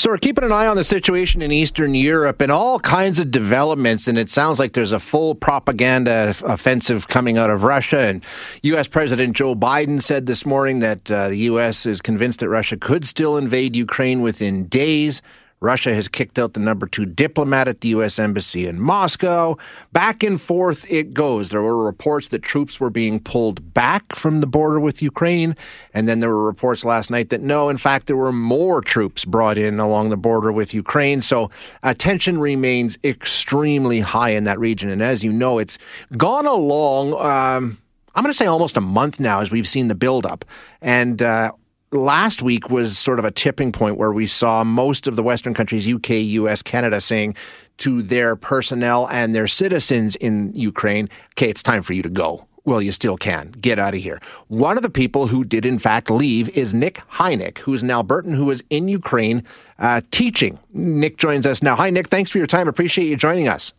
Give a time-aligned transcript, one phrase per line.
[0.00, 3.30] So we're keeping an eye on the situation in Eastern Europe and all kinds of
[3.30, 4.08] developments.
[4.08, 7.98] And it sounds like there's a full propaganda offensive coming out of Russia.
[7.98, 8.24] And
[8.62, 8.88] U.S.
[8.88, 11.84] President Joe Biden said this morning that uh, the U.S.
[11.84, 15.20] is convinced that Russia could still invade Ukraine within days.
[15.62, 18.18] Russia has kicked out the number two diplomat at the U.S.
[18.18, 19.58] Embassy in Moscow.
[19.92, 21.50] Back and forth it goes.
[21.50, 25.54] There were reports that troops were being pulled back from the border with Ukraine.
[25.92, 29.26] And then there were reports last night that no, in fact, there were more troops
[29.26, 31.20] brought in along the border with Ukraine.
[31.20, 31.50] So
[31.82, 34.88] uh, tension remains extremely high in that region.
[34.88, 35.76] And as you know, it's
[36.16, 37.12] gone along.
[37.14, 37.78] Um,
[38.14, 40.46] I'm going to say almost a month now as we've seen the buildup.
[40.80, 41.52] And uh,
[41.92, 45.54] last week was sort of a tipping point where we saw most of the Western
[45.54, 47.34] countries, UK, US, Canada, saying
[47.78, 52.46] to their personnel and their citizens in Ukraine, okay, it's time for you to go.
[52.64, 53.52] Well, you still can.
[53.52, 54.20] Get out of here.
[54.48, 58.34] One of the people who did, in fact, leave is Nick Hynek, who's an Albertan
[58.34, 59.42] who is in Ukraine
[59.78, 60.58] uh, teaching.
[60.74, 61.74] Nick joins us now.
[61.76, 62.08] Hi, Nick.
[62.08, 62.68] Thanks for your time.
[62.68, 63.72] Appreciate you joining us.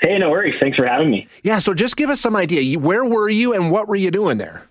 [0.00, 0.54] Hey, no worries.
[0.60, 1.26] Thanks for having me.
[1.42, 2.78] Yeah, so just give us some idea.
[2.78, 4.64] Where were you and what were you doing there?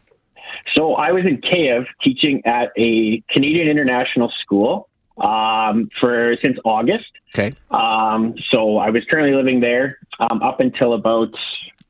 [0.75, 7.05] So I was in Kiev teaching at a Canadian international school um, for since August.
[7.33, 7.55] Okay.
[7.71, 11.29] Um, so I was currently living there um, up until about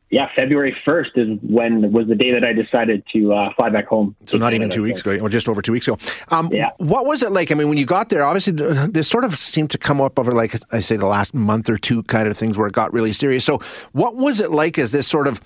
[0.09, 3.87] yeah February first is when was the day that I decided to uh, fly back
[3.87, 4.15] home.
[4.25, 5.97] So not even two weeks ago, or just over two weeks ago.
[6.29, 6.69] Um, yeah.
[6.77, 7.51] What was it like?
[7.51, 10.31] I mean, when you got there, obviously this sort of seemed to come up over
[10.31, 13.13] like I say the last month or two kind of things where it got really
[13.13, 13.45] serious.
[13.45, 13.59] So
[13.93, 15.41] what was it like as this sort of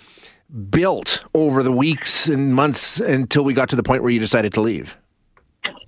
[0.70, 4.54] built over the weeks and months until we got to the point where you decided
[4.54, 4.98] to leave?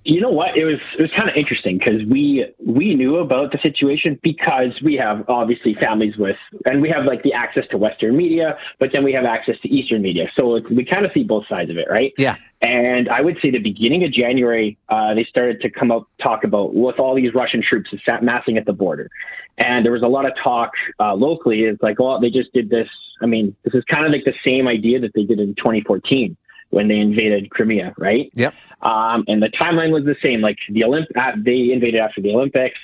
[0.04, 0.56] You know what?
[0.56, 4.80] It was it was kind of interesting because we we knew about the situation because
[4.82, 8.90] we have obviously families with and we have like the access to Western media, but
[8.92, 11.76] then we have access to Eastern media, so we kind of see both sides of
[11.76, 12.12] it, right?
[12.16, 12.36] Yeah.
[12.62, 16.44] And I would say the beginning of January, uh, they started to come up talk
[16.44, 19.08] about with all these Russian troops massing at the border,
[19.56, 21.62] and there was a lot of talk uh, locally.
[21.62, 22.88] It's like, well, they just did this.
[23.22, 26.36] I mean, this is kind of like the same idea that they did in 2014
[26.68, 28.30] when they invaded Crimea, right?
[28.34, 28.54] Yep.
[28.82, 30.40] Um, and the timeline was the same.
[30.40, 32.78] Like the Olymp, uh, they invaded after the Olympics.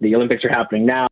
[0.00, 1.08] The Olympics are happening now,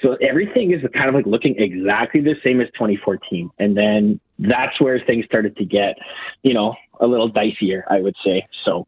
[0.00, 3.50] so everything is kind of like looking exactly the same as 2014.
[3.58, 5.96] And then that's where things started to get,
[6.42, 8.46] you know, a little dicier, I would say.
[8.64, 8.86] So,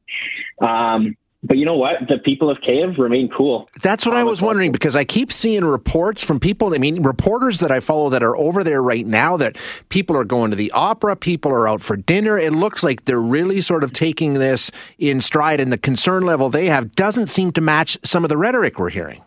[0.61, 2.09] um, but you know what?
[2.09, 3.69] The people of Kiev remain cool.
[3.83, 6.75] That's what I was wondering because I keep seeing reports from people.
[6.75, 9.57] I mean, reporters that I follow that are over there right now that
[9.89, 12.37] people are going to the opera, people are out for dinner.
[12.39, 16.49] It looks like they're really sort of taking this in stride, and the concern level
[16.49, 19.23] they have doesn't seem to match some of the rhetoric we're hearing.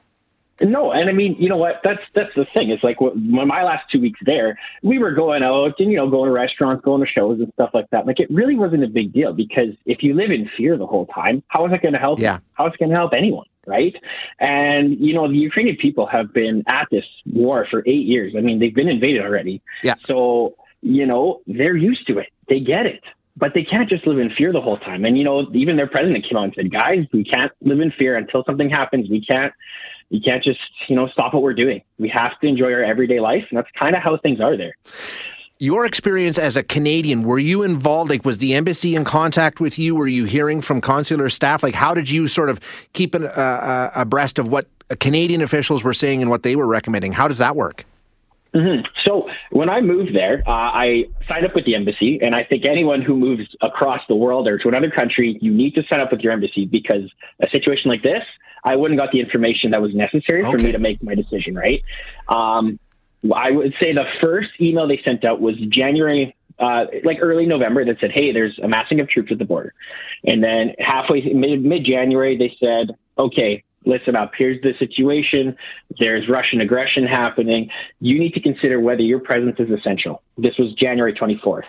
[0.61, 1.81] No, and I mean, you know what?
[1.83, 2.69] That's that's the thing.
[2.69, 6.09] It's like when my last two weeks there, we were going out and you know
[6.09, 8.05] going to restaurants, going to shows and stuff like that.
[8.05, 11.05] Like it really wasn't a big deal because if you live in fear the whole
[11.07, 12.19] time, how is it going to help?
[12.19, 12.39] Yeah.
[12.53, 13.47] How is it going to help anyone?
[13.65, 13.95] Right.
[14.39, 18.33] And you know the Ukrainian people have been at this war for eight years.
[18.37, 19.61] I mean, they've been invaded already.
[19.83, 19.95] Yeah.
[20.07, 22.27] So you know they're used to it.
[22.47, 23.03] They get it
[23.37, 25.05] but they can't just live in fear the whole time.
[25.05, 27.91] And you know, even their president came out and said, "Guys, we can't live in
[27.91, 29.09] fear until something happens.
[29.09, 29.53] We can't
[30.09, 31.81] you can't just, you know, stop what we're doing.
[31.97, 33.45] We have to enjoy our everyday life.
[33.49, 34.73] And that's kind of how things are there.
[35.61, 38.09] Your experience as a Canadian, were you involved?
[38.09, 39.93] Like, was the embassy in contact with you?
[39.93, 41.63] Were you hearing from consular staff?
[41.63, 42.59] Like, how did you sort of
[42.93, 44.67] keep an, uh, uh, abreast of what
[44.99, 47.11] Canadian officials were saying and what they were recommending?
[47.11, 47.85] How does that work?
[48.53, 48.87] Mm-hmm.
[49.05, 52.65] So when I moved there, uh, I signed up with the embassy, and I think
[52.65, 56.11] anyone who moves across the world or to another country, you need to sign up
[56.11, 58.23] with your embassy because a situation like this,
[58.63, 60.51] I wouldn't got the information that was necessary okay.
[60.51, 61.55] for me to make my decision.
[61.55, 61.83] Right.
[62.27, 62.79] Um,
[63.35, 67.83] I would say the first email they sent out was January, uh, like early November,
[67.85, 69.73] that said, "Hey, there's a massing of troops at the border,"
[70.25, 74.31] and then halfway mid January they said, "Okay, listen up.
[74.37, 75.55] Here's the situation.
[75.99, 77.69] There's Russian aggression happening.
[77.99, 81.67] You need to consider whether your presence is essential." This was January 24th.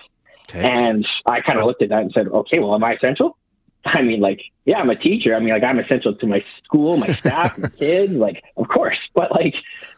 [0.51, 0.69] Okay.
[0.69, 3.37] And I kind of looked at that and said, okay, well, am I essential?
[3.85, 5.35] I mean, like, yeah, I'm a teacher.
[5.35, 8.13] I mean, like, I'm essential to my school, my staff, my kids.
[8.13, 9.55] Like, of course, but like,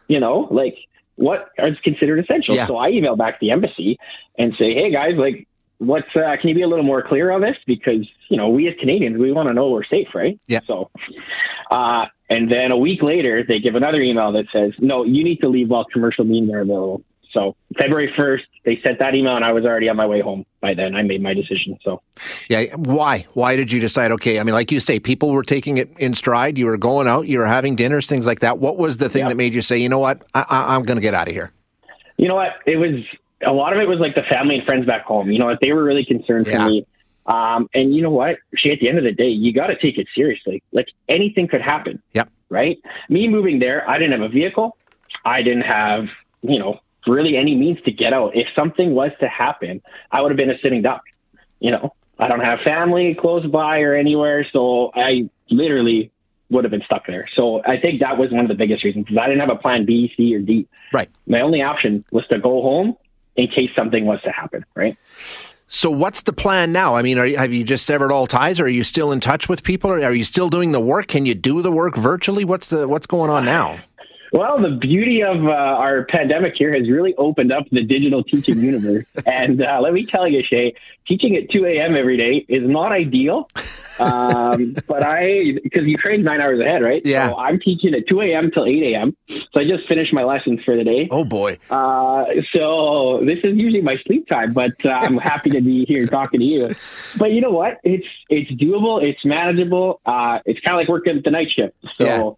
[0.08, 0.76] you know, like,
[1.16, 2.54] what is considered essential?
[2.54, 2.66] Yeah.
[2.66, 3.98] So I email back the embassy
[4.38, 5.46] and say, hey guys, like,
[5.78, 7.56] what's uh, can you be a little more clear on this?
[7.66, 10.38] Because you know, we as Canadians, we want to know we're safe, right?
[10.46, 10.60] Yeah.
[10.66, 10.90] So,
[11.70, 15.40] uh, and then a week later, they give another email that says, no, you need
[15.40, 17.02] to leave while commercial means are available.
[17.32, 20.44] So February 1st, they sent that email and I was already on my way home
[20.60, 20.94] by then.
[20.94, 21.78] I made my decision.
[21.82, 22.02] So,
[22.48, 22.74] yeah.
[22.76, 23.26] Why?
[23.34, 26.14] Why did you decide, okay, I mean, like you say, people were taking it in
[26.14, 26.58] stride.
[26.58, 28.58] You were going out, you were having dinners, things like that.
[28.58, 31.02] What was the thing that made you say, you know what, I, am going to
[31.02, 31.52] get out of here?
[32.16, 32.52] You know what?
[32.66, 33.02] It was
[33.44, 35.30] a lot of it was like the family and friends back home.
[35.30, 35.58] You know what?
[35.60, 36.58] They were really concerned yeah.
[36.58, 36.86] for me.
[37.24, 38.36] Um, and you know what?
[38.56, 40.62] She, at the end of the day, you got to take it seriously.
[40.72, 42.02] Like anything could happen.
[42.12, 42.78] Yep right?
[43.08, 44.76] Me moving there, I didn't have a vehicle.
[45.24, 46.04] I didn't have,
[46.42, 48.36] you know, really any means to get out.
[48.36, 51.02] If something was to happen, I would have been a sitting duck.
[51.60, 56.10] You know, I don't have family close by or anywhere, so I literally
[56.50, 57.28] would have been stuck there.
[57.34, 59.60] So I think that was one of the biggest reasons because I didn't have a
[59.60, 60.68] plan B, C, or D.
[60.92, 61.08] Right.
[61.26, 62.96] My only option was to go home
[63.36, 64.64] in case something was to happen.
[64.74, 64.96] Right.
[65.74, 66.96] So what's the plan now?
[66.96, 69.48] I mean, you, have you just severed all ties, or are you still in touch
[69.48, 69.90] with people?
[69.90, 71.08] Or are you still doing the work?
[71.08, 72.44] Can you do the work virtually?
[72.44, 73.80] What's the what's going on now?
[74.32, 78.60] Well, the beauty of uh, our pandemic here has really opened up the digital teaching
[78.60, 79.04] universe.
[79.26, 80.74] and uh, let me tell you, Shay,
[81.06, 81.94] teaching at 2 a.m.
[81.94, 83.50] every day is not ideal.
[83.98, 87.02] Um, but I, because Ukraine nine hours ahead, right?
[87.04, 87.28] Yeah.
[87.28, 88.50] So I'm teaching at 2 a.m.
[88.50, 89.14] till 8 a.m.
[89.28, 91.08] So I just finished my lessons for the day.
[91.10, 91.58] Oh, boy.
[91.68, 92.24] Uh,
[92.54, 96.40] so this is usually my sleep time, but uh, I'm happy to be here talking
[96.40, 96.74] to you.
[97.18, 97.80] But you know what?
[97.84, 99.02] It's, it's doable.
[99.02, 100.00] It's manageable.
[100.06, 101.74] Uh, it's kind of like working the night shift.
[101.98, 102.30] So, Yeah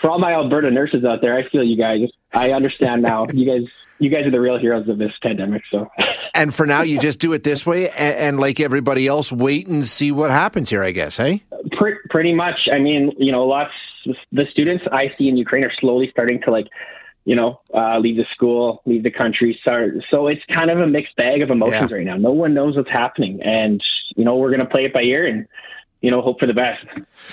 [0.00, 2.08] for all my Alberta nurses out there, I feel you guys.
[2.32, 3.26] I understand now.
[3.32, 3.68] you guys,
[3.98, 5.62] you guys are the real heroes of this pandemic.
[5.70, 5.90] So,
[6.34, 9.66] and for now, you just do it this way, and, and like everybody else, wait
[9.66, 10.84] and see what happens here.
[10.84, 11.42] I guess, hey.
[11.72, 12.56] Pretty, pretty much.
[12.72, 13.72] I mean, you know, lots
[14.06, 16.66] of the students I see in Ukraine are slowly starting to like,
[17.24, 19.58] you know, uh, leave the school, leave the country.
[19.64, 21.96] So, so it's kind of a mixed bag of emotions Yeah.
[21.96, 22.16] right now.
[22.16, 23.82] No one knows what's happening, and
[24.16, 25.46] you know, we're gonna play it by ear and
[26.00, 26.86] you know, hope for the best.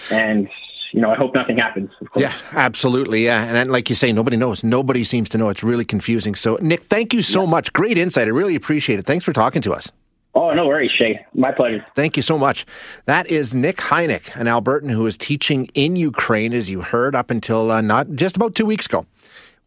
[0.10, 0.50] And
[0.95, 1.89] you know, I hope nothing happens.
[2.00, 2.21] Of course.
[2.21, 3.25] Yeah, absolutely.
[3.25, 4.63] Yeah, and like you say, nobody knows.
[4.63, 5.50] Nobody seems to know.
[5.50, 6.36] It's really confusing.
[6.36, 7.74] So, Nick, thank you so much.
[7.74, 8.27] Great insight.
[8.27, 9.06] I really appreciate it.
[9.06, 9.92] Thanks for talking to us.
[10.36, 11.25] Oh, no worries, Shay.
[11.33, 11.86] My pleasure.
[11.95, 12.65] Thank you so much.
[13.07, 17.30] That is Nick Heineck, an Albertan who is teaching in Ukraine, as you heard, up
[17.30, 19.06] until uh, not just about two weeks ago,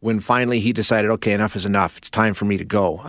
[0.01, 1.99] when finally he decided, okay, enough is enough.
[1.99, 3.03] It's time for me to go.